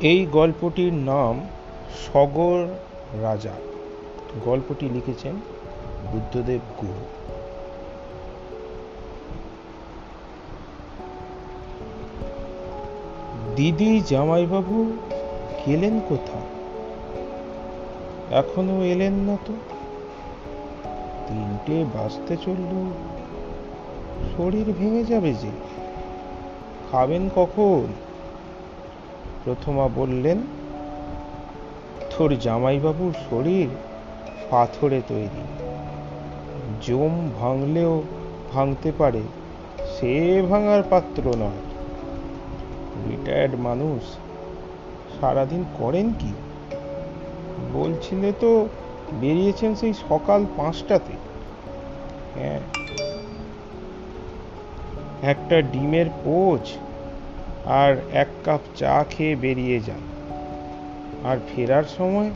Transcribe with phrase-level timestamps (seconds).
[0.00, 1.40] এই গল্পটির নাম
[2.06, 2.66] সগর
[3.22, 3.52] রাজা।
[4.44, 5.32] গল্পটি লিখেছেন
[6.12, 6.94] বুদ্ধদেব গুহ।
[13.56, 14.96] দিদি জামাইবাবু
[15.66, 16.42] গেলেন কোথায়?
[18.38, 19.52] এখনও এলেন না তো?
[21.28, 22.92] তিনটে বাঁচতে চলল।
[24.36, 25.50] শরীর ভেঙে যাবে যে।
[26.90, 27.86] খাবেন কখন?
[29.44, 30.38] প্রথমা বললেন
[32.18, 33.68] তোর জামাইবাবুর শরীর
[34.50, 35.42] পাথরে তৈরি।
[36.82, 38.02] জম ভাঙলেও
[38.52, 39.20] ভাঙতে পারে,
[39.78, 41.62] সে ভাঙার পাত্র নয়।
[43.10, 44.16] রিটায়ার্ড মানুষ
[45.20, 46.32] সারাদিন করেন কি?
[47.72, 48.68] বলছিলে তো
[49.20, 51.12] বেরিয়েছেন সেই সকাল পাঁচটাতে।
[52.38, 52.60] হ্যাঁ
[55.22, 56.76] একটা ডিমের পোচ
[57.66, 60.00] আর এক কাপ চা খেয়ে বেরিয়ে যান।
[61.24, 62.30] আর ফেরার সময়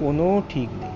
[0.00, 0.90] কোনো ঠিক নেই।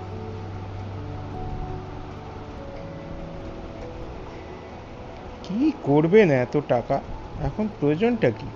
[5.43, 7.01] কি করবেন এত টাকা?
[7.43, 8.47] এখন প্রয়োজনটা কি?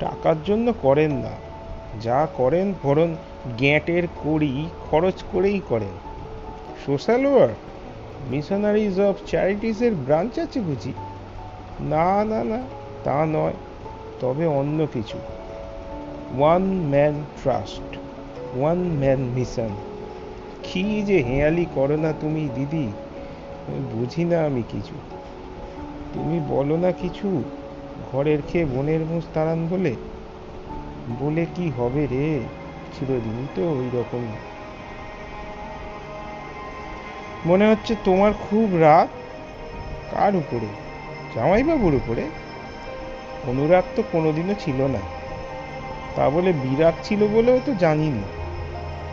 [0.00, 1.30] টাকার জন্য করেন না।
[2.00, 3.14] যা করেন বরং
[3.58, 5.98] গ্যাঁটের করি খরচ করেই করেন।
[6.86, 7.54] সোশ্যাল ওয়ার্ক,
[8.30, 10.92] মিশনারিজ অফ চ্যারিটিসের ব্রাঞ্চ আছে বুঝি?
[11.80, 12.62] না না না,
[13.04, 13.52] তা নয়।
[14.20, 15.18] তবে অন্য কিছু।
[16.38, 17.96] One man trust
[18.56, 19.68] one man mission
[20.62, 22.92] কি যে হেয়ালি করো না তুমি, দিদি?
[23.68, 24.94] বুঝি না আমি কিছু।
[26.14, 27.44] তুমি বলো না কিছু?
[28.12, 29.94] ঘরের খেয়ে বনের মুখ তাড়ান বলে?
[31.20, 32.40] বলে কি হবে রে?
[32.92, 34.36] চিরদিনই তো ওই রকমই
[37.46, 39.08] মনে হচ্ছে তোমার খুব রাগ।
[40.14, 40.66] কার উপরে?
[41.34, 42.22] জামাইবাবুর উপরে?
[43.44, 44.98] অনুরাগ তো কোনোদিনও ছিল না।
[46.16, 48.24] তা বলে বিরাগ ছিল বলেও তো জানিনি।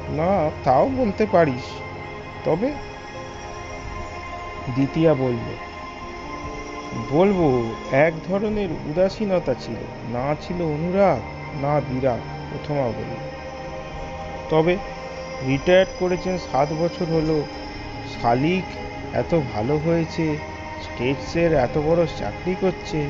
[0.09, 1.67] না, তাও বলতে পারিস।
[2.45, 2.71] তবে
[4.69, 5.47] দ্বিতীয়া বলল,
[7.11, 7.39] বলব,
[7.91, 9.79] এক ধরনের উদাসীনতা ছিল।
[10.13, 11.19] না ছিল অনুরাগ,
[11.61, 13.13] না বিরাগ প্রথমা বলল
[14.49, 14.77] তবে
[15.47, 17.43] রিটায়ার্ড করেছেন সাত বছর হলো।
[18.13, 18.63] শালিক
[19.15, 20.37] এত ভালো হয়েছে
[20.83, 23.09] স্টেটসের এত বড় চাকরি করছে।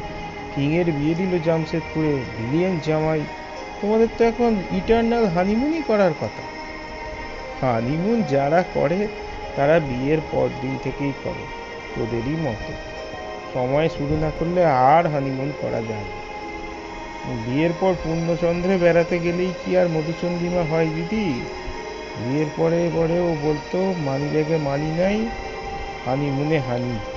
[0.56, 3.22] কিংয়ের বিয়ে দিল জামশেদপুরে ব্রিলিয়েন্ট জামাই।
[3.82, 6.44] তোমাদের তো এখন ইটার্নাল হানিমুনই করার কথা।
[7.62, 9.08] হানিমুন যারা করে,
[9.56, 11.44] তারা বিয়ের পর দিন থেকেই করে
[11.96, 12.74] তোদেরই মতো।
[13.54, 16.24] সময় শুরু না করলে আর হানিমুন করা যায় না।
[17.46, 21.42] বিয়ের পর পূর্ণচন্দ্রে বেড়াতে গেলেই কি আর মধুচন্দ্রিমা হয় দিদি?
[22.18, 25.30] বিয়ের পরে পরেও বলতো মানি ব্যাগে মানি নাই
[26.06, 27.13] হানিমুনে হানি।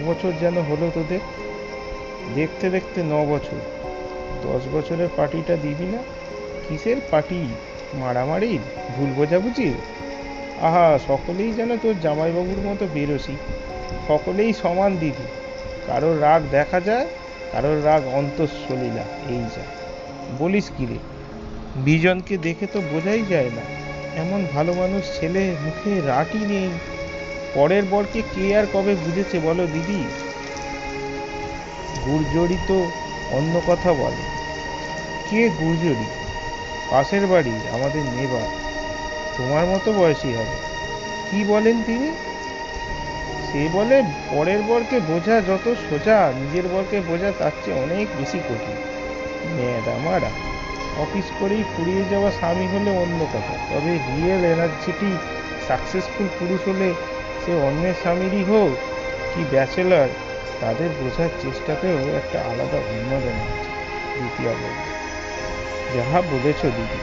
[0.00, 1.18] বছর যেন হলো তোদের?
[2.34, 3.56] দেখতে দেখতে ন বছর।
[4.42, 5.98] দশ বছরের পার্টিটা দিবি না?
[6.68, 7.54] কিসের পার্টি?
[7.94, 8.60] মারামারির?
[8.96, 9.72] ভুল বোঝাবুঝির?
[10.62, 13.36] আহা, সকলেই যেন তোর জামাইবাবুর মতো বেরোসি।
[14.08, 15.26] সকলেই সমান দিদি।
[15.86, 17.06] কারোর রাগ দেখা যায়,
[17.52, 19.62] কারোর রাগ অন্তঃসলীলা। এই যা।
[20.38, 20.98] বলিস কি রে?
[21.76, 23.82] বিজনকে দেখে তো বোঝাই যায় না।
[24.20, 26.70] এমন ভালো মানুষ ছেলে মুখে রাটই নেই।
[27.54, 30.04] পরের বরকে কে আর কবে বুঝেছে বলো দিদি?
[32.04, 32.90] গুর্জরি তো
[33.30, 34.22] অন্য কথা বলে।
[35.30, 36.06] কে গুর্জরি?
[36.90, 38.48] পাশের বাড়ি, আমাদের নেবার।
[39.36, 40.56] তোমার মতো বয়সী হবে।
[41.30, 42.12] কি বলেন তিনি?
[43.52, 48.76] সে বলে পরের বরকে বোঝা যত সোজা, নিজের বরকে বোঝা তার চেয়ে অনেক বেশি কঠিন।
[49.56, 50.30] ম্যাডামারা
[50.96, 55.18] অফিস করেই ফুরিয়ে যাওয়া স্বামী হলে অন্য কথা। তবে রিয়েল এনার্জেটিক,
[55.66, 56.92] সাকসেসফুল পুরুষ হলে
[57.46, 58.72] সে অন্যের স্বামীরই হোক,
[59.34, 60.08] কি ব্যাচেলার,
[60.60, 63.70] তাদের বোঝার চেষ্টাতেও একটা আলাদা উন্মাদনা আছে,
[64.18, 64.74] দ্বিতীয় বল
[65.94, 67.00] যাহা বলেছ, দিদি।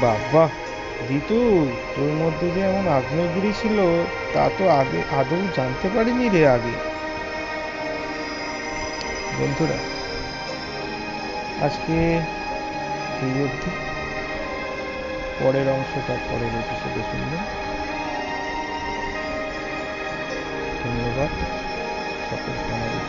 [0.00, 0.48] বাবা,
[1.08, 1.40] দিতু,
[1.96, 3.78] তোর মধ্যে যে এমন আগ্নেয়গিরি ছিল,
[4.34, 6.74] তা তো আগে, আদৌ জানতে পারিনি রে আগে।
[9.38, 9.78] বন্ধুরা,
[11.64, 11.96] আজকে
[13.26, 13.70] এই অবধি।
[15.40, 17.69] পরের অংশটা পরের এপিসোডে শুনবেন
[20.79, 21.31] ধন্যবাদ
[22.21, 23.01] সকলকে আমাদের